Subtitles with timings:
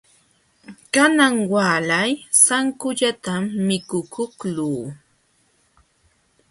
[0.93, 2.11] Kanan waalay
[2.43, 4.79] sankullatam mikukuqluu.